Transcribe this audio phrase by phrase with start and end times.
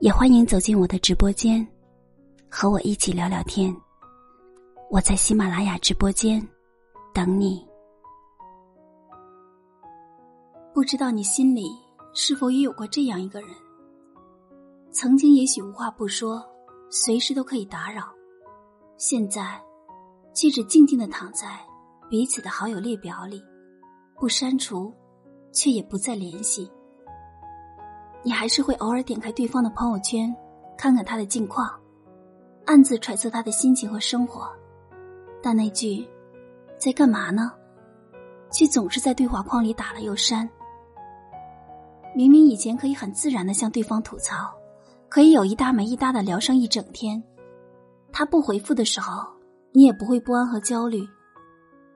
[0.00, 1.66] 也欢迎走进我的直播间，
[2.50, 3.74] 和我一起聊聊天。
[4.90, 6.46] 我在喜马拉雅直播间
[7.14, 7.66] 等你。
[10.74, 11.70] 不知道你心里
[12.12, 13.50] 是否也有过这样一个人？
[14.92, 16.44] 曾经也许无话不说，
[16.90, 18.04] 随时都可以打扰，
[18.98, 19.58] 现在
[20.34, 21.58] 却只静静的躺在
[22.10, 23.42] 彼此的好友列表里，
[24.14, 24.92] 不删除，
[25.52, 26.70] 却也不再联系。
[28.26, 30.34] 你还是会偶尔点开对方的朋友圈，
[30.76, 31.72] 看看他的近况，
[32.64, 34.50] 暗自揣测他的心情和生活，
[35.40, 36.04] 但那句
[36.76, 37.52] “在干嘛呢”，
[38.50, 40.50] 却总是在对话框里打了又删。
[42.16, 44.52] 明明以前可以很自然的向对方吐槽，
[45.08, 47.22] 可以有一搭没一搭的聊上一整天，
[48.10, 49.24] 他不回复的时候，
[49.70, 51.08] 你也不会不安和焦虑，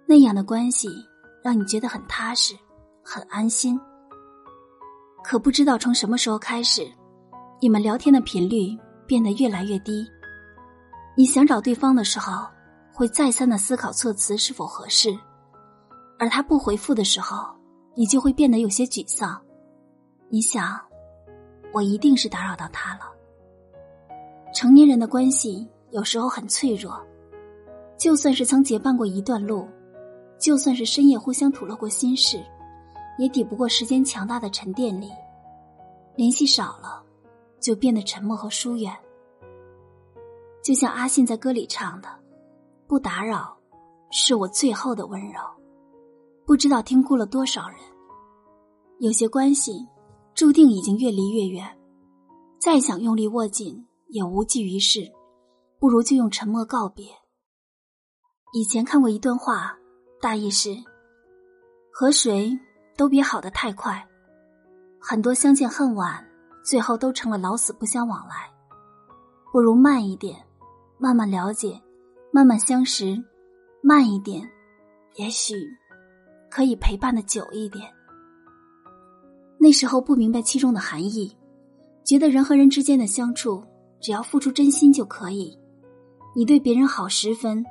[0.06, 0.88] 那样的关系
[1.42, 2.54] 让你觉得很踏实，
[3.02, 3.80] 很安心。
[5.22, 6.90] 可不知道从什么时候开始，
[7.60, 8.76] 你们聊天的频率
[9.06, 10.06] 变得越来越低。
[11.16, 12.46] 你想找对方的时候，
[12.92, 15.10] 会再三的思考措辞是否合适；
[16.18, 17.46] 而他不回复的时候，
[17.94, 19.40] 你就会变得有些沮丧。
[20.28, 20.80] 你想，
[21.72, 23.00] 我一定是打扰到他了。
[24.54, 26.98] 成年人的关系有时候很脆弱，
[27.98, 29.68] 就算是曾结伴过一段路，
[30.38, 32.42] 就算是深夜互相吐露过心事。
[33.20, 35.10] 也抵不过时间强大的沉淀力，
[36.16, 37.04] 联系少了，
[37.60, 38.90] 就变得沉默和疏远。
[40.64, 42.08] 就像阿信在歌里唱的
[42.88, 43.54] ：“不打扰，
[44.10, 45.38] 是我最后的温柔。”
[46.46, 47.78] 不知道听哭了多少人。
[49.00, 49.86] 有些关系，
[50.34, 51.78] 注定已经越离越远，
[52.58, 55.12] 再想用力握紧也无济于事，
[55.78, 57.04] 不如就用沉默告别。
[58.54, 59.76] 以前看过一段话，
[60.22, 60.74] 大意是：
[61.92, 62.58] 和谁？
[63.00, 64.06] 都别好的太快，
[65.00, 66.22] 很多相见恨晚，
[66.62, 68.34] 最后都成了老死不相往来。
[69.50, 70.36] 不如慢一点，
[70.98, 71.80] 慢慢了解，
[72.30, 73.16] 慢慢相识，
[73.82, 74.46] 慢一点，
[75.14, 75.54] 也许
[76.50, 77.90] 可以陪伴的久一点。
[79.58, 81.34] 那时候不明白其中的含义，
[82.04, 83.64] 觉得人和人之间的相处，
[83.98, 85.58] 只要付出真心就可以。
[86.36, 87.64] 你对别人好十分，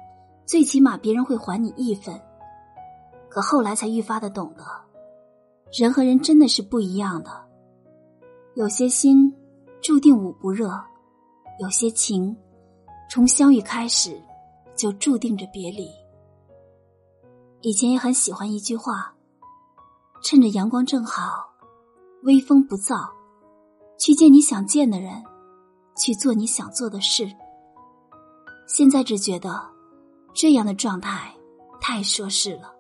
[0.47, 2.19] 最起码别人会还你一分。
[3.29, 4.88] 可后来才愈发的懂得。
[5.71, 7.29] 人和人真的是不一样的，
[8.55, 9.31] 有些心
[9.81, 10.71] 注定捂不热，
[11.59, 12.35] 有些情
[13.07, 14.19] 从相遇开始
[14.75, 15.87] 就注定着别离。
[17.61, 19.13] 以前也很喜欢一句话
[20.23, 21.47] ：“趁着阳光正好，
[22.23, 23.07] 微风不燥，
[23.99, 25.23] 去见你想见的人，
[25.95, 27.29] 去做你想做的事。”
[28.67, 29.61] 现在只觉得
[30.33, 31.31] 这样的状态
[31.79, 32.73] 太奢侈了。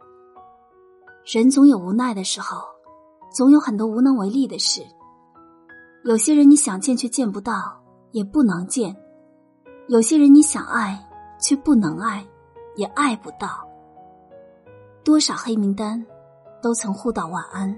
[1.23, 2.67] 人总有无奈的时候。
[3.29, 4.81] 总有很多无能为力的事。
[6.03, 7.79] 有些人你想见却见不到，
[8.11, 8.93] 也不能见；
[9.87, 10.97] 有些人你想爱
[11.39, 12.25] 却不能爱，
[12.75, 13.67] 也爱不到。
[15.03, 16.05] 多少黑名单，
[16.61, 17.77] 都曾互道晚安。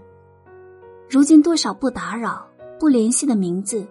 [1.09, 2.45] 如今多少不打扰、
[2.79, 3.85] 不联系的名字，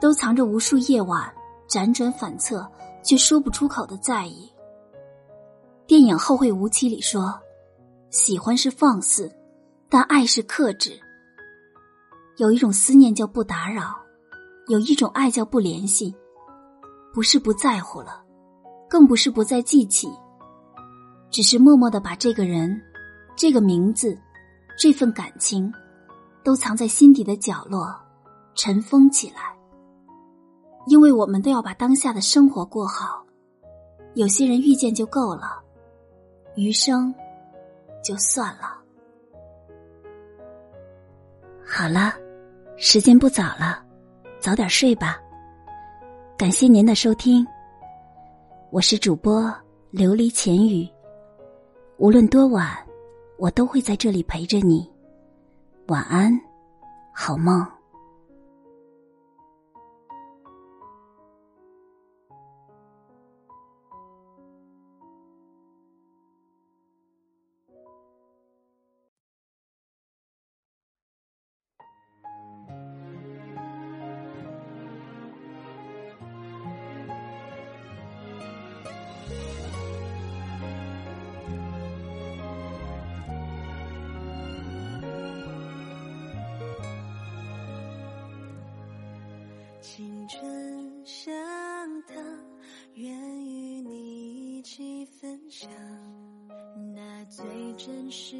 [0.00, 1.30] 都藏着无数夜晚
[1.68, 2.66] 辗转反侧
[3.02, 4.50] 却说不出口的在意。
[5.86, 7.38] 电影《后会无期》里说
[8.10, 9.30] ：“喜欢是放肆。”
[9.92, 10.98] 但爱是克制，
[12.38, 13.94] 有一种思念叫不打扰，
[14.68, 16.16] 有一种爱叫不联系，
[17.12, 18.24] 不是不在乎了，
[18.88, 20.08] 更不是不再记起，
[21.30, 22.80] 只是默默的把这个人、
[23.36, 24.18] 这个名字、
[24.78, 25.70] 这份感情，
[26.42, 27.94] 都藏在心底的角落，
[28.54, 29.54] 尘封起来。
[30.86, 33.22] 因为我们都要把当下的生活过好，
[34.14, 35.62] 有些人遇见就够了，
[36.56, 37.14] 余生
[38.02, 38.78] 就算了。
[41.64, 42.14] 好了，
[42.76, 43.82] 时间不早了，
[44.38, 45.18] 早点睡吧。
[46.36, 47.46] 感谢您的收听，
[48.70, 49.44] 我是主播
[49.92, 50.88] 琉璃浅语。
[51.98, 52.76] 无论多晚，
[53.38, 54.90] 我都会在这里陪着你。
[55.86, 56.32] 晚安，
[57.12, 57.66] 好梦。
[89.82, 91.34] 青春像
[92.02, 92.16] 糖，
[92.94, 93.12] 愿
[93.44, 95.68] 与你一起分享
[96.94, 97.44] 那最
[97.76, 98.36] 真实。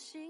[0.00, 0.29] 心。